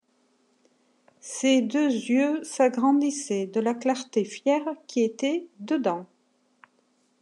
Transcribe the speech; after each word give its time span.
Ses 1.19 1.61
deux 1.61 1.91
yeux 1.91 2.43
s’agrandissaient 2.43 3.45
de 3.45 3.59
la 3.59 3.75
clarté 3.75 4.25
fière 4.25 4.67
qui 4.87 5.03
était 5.03 5.45
dedans. 5.59 6.07